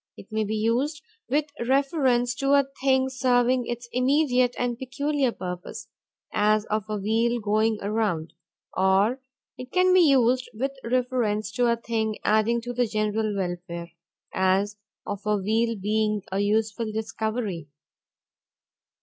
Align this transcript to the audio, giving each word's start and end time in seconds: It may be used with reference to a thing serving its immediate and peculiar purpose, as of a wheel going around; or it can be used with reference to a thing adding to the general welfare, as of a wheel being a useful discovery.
It 0.17 0.29
may 0.31 0.43
be 0.43 0.55
used 0.55 1.03
with 1.29 1.45
reference 1.59 2.33
to 2.37 2.53
a 2.53 2.65
thing 2.81 3.07
serving 3.07 3.67
its 3.67 3.87
immediate 3.91 4.55
and 4.57 4.75
peculiar 4.75 5.31
purpose, 5.31 5.89
as 6.33 6.65
of 6.71 6.85
a 6.89 6.97
wheel 6.97 7.39
going 7.39 7.77
around; 7.83 8.33
or 8.75 9.21
it 9.59 9.71
can 9.71 9.93
be 9.93 9.99
used 9.99 10.49
with 10.55 10.71
reference 10.83 11.51
to 11.51 11.67
a 11.71 11.77
thing 11.77 12.17
adding 12.25 12.61
to 12.61 12.73
the 12.73 12.87
general 12.87 13.35
welfare, 13.37 13.91
as 14.33 14.75
of 15.05 15.19
a 15.23 15.37
wheel 15.37 15.75
being 15.79 16.23
a 16.31 16.39
useful 16.39 16.91
discovery. 16.91 17.67